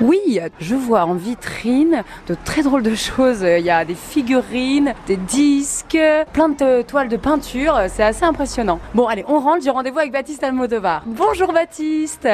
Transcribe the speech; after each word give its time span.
Oui, 0.00 0.38
je 0.60 0.76
vois 0.76 1.04
en 1.04 1.14
vitrine 1.14 2.04
de 2.28 2.36
très 2.44 2.62
drôles 2.62 2.84
de 2.84 2.94
choses. 2.94 3.42
Il 3.42 3.64
y 3.64 3.70
a 3.70 3.84
des 3.84 3.96
figurines, 3.96 4.94
des 5.08 5.16
disques, 5.16 5.98
plein 6.32 6.48
de 6.50 6.82
toiles 6.82 7.08
de 7.08 7.16
peinture. 7.16 7.80
C'est 7.88 8.04
assez 8.04 8.24
impressionnant. 8.24 8.78
Bon, 8.94 9.06
allez, 9.06 9.24
on 9.26 9.40
rentre. 9.40 9.64
J'ai 9.64 9.70
rendez-vous 9.70 9.98
avec 9.98 10.12
Baptiste 10.12 10.44
Almodovar. 10.44 11.02
Bonjour 11.06 11.52
Baptiste. 11.52 12.28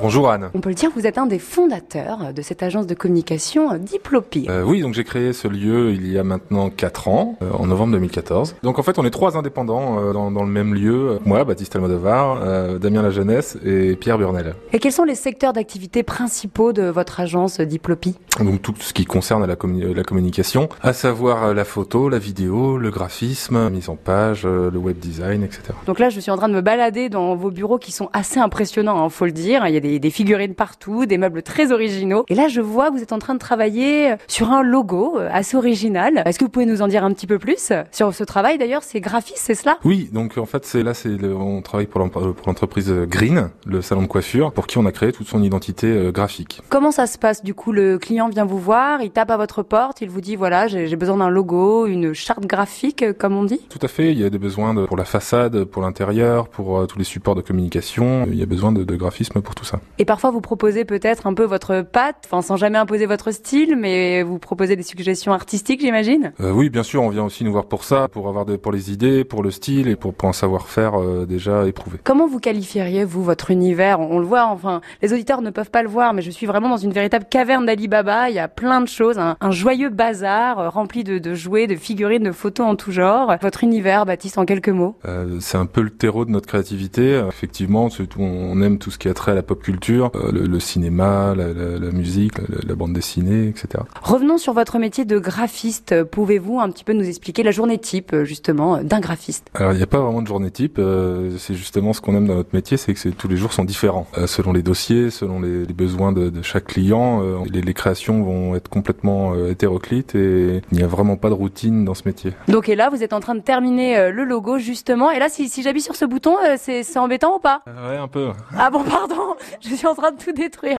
Bonjour 0.00 0.30
Anne. 0.30 0.50
On 0.54 0.60
peut 0.60 0.68
le 0.68 0.76
dire, 0.76 0.90
vous 0.94 1.08
êtes 1.08 1.18
un 1.18 1.26
des 1.26 1.40
fondateurs 1.40 2.32
de 2.32 2.40
cette 2.40 2.62
agence 2.62 2.86
de 2.86 2.94
communication 2.94 3.76
Diplopi. 3.76 4.46
Euh, 4.48 4.62
oui, 4.62 4.80
donc 4.80 4.94
j'ai 4.94 5.02
créé 5.02 5.32
ce 5.32 5.48
lieu 5.48 5.90
il 5.90 6.12
y 6.12 6.18
a 6.18 6.22
maintenant 6.22 6.70
4 6.70 7.08
ans, 7.08 7.36
euh, 7.42 7.50
en 7.52 7.66
novembre 7.66 7.94
2014. 7.94 8.54
Donc 8.62 8.78
en 8.78 8.84
fait, 8.84 9.00
on 9.00 9.04
est 9.04 9.10
trois 9.10 9.36
indépendants 9.36 9.98
euh, 9.98 10.12
dans, 10.12 10.30
dans, 10.30 10.44
le 10.44 10.50
même 10.50 10.72
lieu. 10.72 11.18
Moi, 11.24 11.42
Baptiste 11.42 11.74
Almodovar, 11.74 12.40
euh, 12.40 12.78
Damien 12.78 13.02
La 13.02 13.10
Jeunesse 13.10 13.58
et 13.64 13.96
Pierre 13.96 14.18
Burnel. 14.18 14.54
Et 14.72 14.78
quels 14.78 14.92
sont 14.92 15.02
les 15.02 15.16
secteurs 15.16 15.52
d'activité 15.52 16.04
principaux 16.04 16.72
de 16.72 16.84
votre 16.84 17.18
agence 17.18 17.58
Diplopi? 17.60 18.14
Donc 18.38 18.62
tout 18.62 18.74
ce 18.78 18.92
qui 18.92 19.04
concerne 19.04 19.44
la, 19.46 19.56
communi 19.56 19.92
la 19.92 20.04
communication, 20.04 20.68
à 20.80 20.92
savoir 20.92 21.54
la 21.54 21.64
photo, 21.64 22.08
la 22.08 22.20
vidéo, 22.20 22.78
le 22.78 22.90
graphisme, 22.90 23.64
la 23.64 23.70
mise 23.70 23.88
en 23.88 23.96
page, 23.96 24.44
le 24.44 24.78
web 24.78 24.96
design, 25.00 25.42
etc. 25.42 25.62
Donc 25.86 25.98
là, 25.98 26.08
je 26.08 26.20
suis 26.20 26.30
en 26.30 26.36
train 26.36 26.48
de 26.48 26.54
me 26.54 26.60
balader 26.60 27.08
dans 27.08 27.34
vos 27.34 27.50
bureaux 27.50 27.78
qui 27.78 27.90
sont 27.90 28.10
assez 28.12 28.38
impressionnants, 28.38 29.04
hein, 29.04 29.08
faut 29.08 29.24
le 29.24 29.32
dire. 29.32 29.66
Il 29.66 29.74
y 29.74 29.76
a 29.76 29.80
des, 29.80 29.87
des, 29.98 30.10
figurines 30.10 30.54
partout, 30.54 31.06
des 31.06 31.18
meubles 31.18 31.42
très 31.42 31.72
originaux. 31.72 32.24
Et 32.28 32.34
là, 32.34 32.48
je 32.48 32.60
vois 32.60 32.90
que 32.90 32.96
vous 32.96 33.02
êtes 33.02 33.12
en 33.12 33.18
train 33.18 33.34
de 33.34 33.38
travailler 33.38 34.14
sur 34.26 34.52
un 34.52 34.62
logo 34.62 35.18
assez 35.30 35.56
original. 35.56 36.22
Est-ce 36.26 36.38
que 36.38 36.44
vous 36.44 36.50
pouvez 36.50 36.66
nous 36.66 36.82
en 36.82 36.88
dire 36.88 37.04
un 37.04 37.12
petit 37.12 37.26
peu 37.26 37.38
plus 37.38 37.72
sur 37.92 38.14
ce 38.14 38.24
travail 38.24 38.58
D'ailleurs, 38.58 38.82
c'est 38.82 39.00
graphiste, 39.00 39.38
c'est 39.38 39.54
cela? 39.54 39.78
Oui, 39.84 40.10
donc 40.12 40.38
en 40.38 40.46
fait, 40.46 40.64
c'est 40.64 40.82
là, 40.82 40.94
c'est 40.94 41.16
on 41.24 41.62
travaille 41.62 41.86
pour 41.86 42.00
l'entreprise 42.00 42.92
Green, 43.08 43.50
le 43.66 43.82
salon 43.82 44.02
de 44.02 44.06
coiffure, 44.06 44.52
pour 44.52 44.66
qui 44.66 44.78
on 44.78 44.86
a 44.86 44.92
créé 44.92 45.12
toute 45.12 45.28
son 45.28 45.42
identité 45.42 46.10
graphique. 46.12 46.62
Comment 46.68 46.90
ça 46.90 47.06
se 47.06 47.18
passe? 47.18 47.42
Du 47.42 47.54
coup, 47.54 47.72
le 47.72 47.98
client 47.98 48.28
vient 48.28 48.44
vous 48.44 48.58
voir, 48.58 49.02
il 49.02 49.10
tape 49.10 49.30
à 49.30 49.36
votre 49.36 49.62
porte, 49.62 50.00
il 50.00 50.10
vous 50.10 50.20
dit 50.20 50.36
voilà, 50.36 50.66
j'ai 50.66 50.96
besoin 50.96 51.16
d'un 51.16 51.30
logo, 51.30 51.86
une 51.86 52.12
charte 52.12 52.46
graphique, 52.46 53.04
comme 53.18 53.36
on 53.36 53.44
dit? 53.44 53.60
Tout 53.68 53.78
à 53.82 53.88
fait. 53.88 54.12
Il 54.12 54.18
y 54.18 54.24
a 54.24 54.30
des 54.30 54.38
besoins 54.38 54.74
de, 54.74 54.86
pour 54.86 54.96
la 54.96 55.04
façade, 55.04 55.64
pour 55.64 55.82
l'intérieur, 55.82 56.48
pour 56.48 56.78
euh, 56.78 56.86
tous 56.86 56.98
les 56.98 57.04
supports 57.04 57.34
de 57.34 57.40
communication. 57.40 58.26
Il 58.30 58.38
y 58.38 58.42
a 58.42 58.46
besoin 58.46 58.72
de, 58.72 58.84
de 58.84 58.96
graphisme 58.96 59.40
pour 59.40 59.54
tout 59.54 59.64
ça. 59.64 59.77
Et 59.98 60.04
parfois, 60.04 60.30
vous 60.30 60.40
proposez 60.40 60.84
peut-être 60.84 61.26
un 61.26 61.34
peu 61.34 61.44
votre 61.44 61.82
patte, 61.82 62.26
enfin 62.26 62.42
sans 62.42 62.56
jamais 62.56 62.78
imposer 62.78 63.06
votre 63.06 63.30
style, 63.30 63.76
mais 63.76 64.22
vous 64.22 64.38
proposez 64.38 64.76
des 64.76 64.82
suggestions 64.82 65.32
artistiques, 65.32 65.80
j'imagine? 65.80 66.32
Euh, 66.40 66.52
oui, 66.52 66.70
bien 66.70 66.82
sûr, 66.82 67.02
on 67.02 67.08
vient 67.08 67.24
aussi 67.24 67.44
nous 67.44 67.52
voir 67.52 67.66
pour 67.66 67.84
ça, 67.84 68.08
pour 68.08 68.28
avoir 68.28 68.44
de, 68.44 68.56
pour 68.56 68.72
les 68.72 68.92
idées, 68.92 69.24
pour 69.24 69.42
le 69.42 69.50
style 69.50 69.88
et 69.88 69.96
pour, 69.96 70.14
pour 70.14 70.28
un 70.28 70.32
savoir-faire 70.32 71.00
euh, 71.00 71.26
déjà 71.26 71.66
éprouvé. 71.66 71.98
Comment 72.04 72.26
vous 72.26 72.40
qualifieriez 72.40 73.04
vous 73.04 73.22
votre 73.22 73.50
univers? 73.50 74.00
On 74.00 74.18
le 74.18 74.26
voit, 74.26 74.46
enfin, 74.46 74.80
les 75.02 75.12
auditeurs 75.12 75.42
ne 75.42 75.50
peuvent 75.50 75.70
pas 75.70 75.82
le 75.82 75.88
voir, 75.88 76.14
mais 76.14 76.22
je 76.22 76.30
suis 76.30 76.46
vraiment 76.46 76.68
dans 76.68 76.76
une 76.76 76.92
véritable 76.92 77.26
caverne 77.30 77.66
d'Ali 77.66 77.88
Baba. 77.88 78.30
Il 78.30 78.36
y 78.36 78.38
a 78.38 78.48
plein 78.48 78.80
de 78.80 78.88
choses, 78.88 79.18
un, 79.18 79.36
un 79.40 79.50
joyeux 79.50 79.90
bazar 79.90 80.58
euh, 80.58 80.68
rempli 80.68 81.04
de, 81.04 81.18
de, 81.18 81.34
jouets, 81.34 81.66
de 81.66 81.76
figurines, 81.76 82.24
de 82.24 82.32
photos 82.32 82.66
en 82.66 82.76
tout 82.76 82.92
genre. 82.92 83.34
Votre 83.42 83.64
univers, 83.64 84.06
Baptiste, 84.06 84.38
en 84.38 84.44
quelques 84.44 84.68
mots? 84.68 84.96
C'est 85.40 85.58
un 85.58 85.66
peu 85.66 85.82
le 85.82 85.90
terreau 85.90 86.24
de 86.24 86.30
notre 86.30 86.46
créativité. 86.46 87.22
Effectivement, 87.28 87.88
on 88.18 88.62
aime 88.62 88.78
tout 88.78 88.90
ce 88.90 88.98
qui 88.98 89.08
a 89.08 89.14
trait 89.14 89.32
à 89.32 89.34
la 89.34 89.42
pop 89.42 89.62
culture, 89.62 89.67
euh, 89.70 90.32
le, 90.32 90.46
le, 90.46 90.60
cinéma, 90.60 91.34
la, 91.36 91.52
la, 91.52 91.78
la 91.78 91.90
musique, 91.90 92.38
la, 92.38 92.58
la, 92.66 92.74
bande 92.74 92.92
dessinée, 92.92 93.48
etc. 93.48 93.84
Revenons 94.02 94.38
sur 94.38 94.52
votre 94.52 94.78
métier 94.78 95.04
de 95.04 95.18
graphiste. 95.18 96.04
Pouvez-vous 96.04 96.60
un 96.60 96.70
petit 96.70 96.84
peu 96.84 96.92
nous 96.92 97.08
expliquer 97.08 97.42
la 97.42 97.50
journée 97.50 97.78
type, 97.78 98.14
justement, 98.24 98.82
d'un 98.82 99.00
graphiste? 99.00 99.48
Alors, 99.54 99.72
il 99.72 99.76
n'y 99.76 99.82
a 99.82 99.86
pas 99.86 100.00
vraiment 100.00 100.22
de 100.22 100.26
journée 100.26 100.50
type. 100.50 100.78
Euh, 100.78 101.36
c'est 101.38 101.54
justement 101.54 101.92
ce 101.92 102.00
qu'on 102.00 102.14
aime 102.16 102.26
dans 102.26 102.34
notre 102.34 102.54
métier, 102.54 102.76
c'est 102.76 102.94
que 102.94 103.08
tous 103.10 103.28
les 103.28 103.36
jours 103.36 103.52
sont 103.52 103.64
différents. 103.64 104.06
Euh, 104.16 104.26
selon 104.26 104.52
les 104.52 104.62
dossiers, 104.62 105.10
selon 105.10 105.40
les, 105.40 105.64
les 105.64 105.74
besoins 105.74 106.12
de, 106.12 106.30
de, 106.30 106.42
chaque 106.42 106.66
client, 106.66 107.22
euh, 107.22 107.38
les, 107.50 107.60
les, 107.60 107.74
créations 107.74 108.22
vont 108.22 108.54
être 108.54 108.68
complètement 108.68 109.34
hétéroclites 109.46 110.14
et 110.14 110.62
il 110.72 110.78
n'y 110.78 110.82
a 110.82 110.86
vraiment 110.86 111.16
pas 111.16 111.28
de 111.28 111.34
routine 111.34 111.84
dans 111.84 111.94
ce 111.94 112.02
métier. 112.06 112.32
Donc, 112.48 112.68
et 112.68 112.76
là, 112.76 112.88
vous 112.90 113.02
êtes 113.02 113.12
en 113.12 113.20
train 113.20 113.34
de 113.34 113.40
terminer 113.40 114.10
le 114.10 114.24
logo, 114.24 114.58
justement. 114.58 115.10
Et 115.10 115.18
là, 115.18 115.28
si, 115.28 115.48
si 115.48 115.62
j'appuie 115.62 115.80
sur 115.80 115.96
ce 115.96 116.04
bouton, 116.04 116.36
c'est 116.56 116.96
embêtant 116.96 117.36
ou 117.36 117.38
pas? 117.38 117.62
Ouais, 117.66 117.96
un 117.96 118.08
peu. 118.08 118.30
Ah 118.56 118.70
bon, 118.70 118.82
pardon, 118.84 119.36
je 119.60 119.74
suis 119.74 119.86
en 119.86 119.94
train 119.94 120.12
de 120.12 120.18
tout 120.22 120.32
détruire. 120.32 120.76